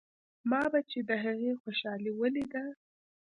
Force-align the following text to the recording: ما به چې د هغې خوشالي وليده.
ما 0.49 0.63
به 0.71 0.79
چې 0.91 0.99
د 1.09 1.11
هغې 1.23 1.51
خوشالي 1.61 2.11
وليده. 2.15 2.65